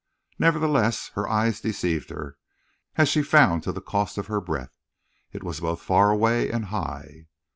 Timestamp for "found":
3.21-3.61